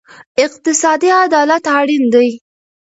[0.45, 2.29] اقتصادي عدالت اړین دی.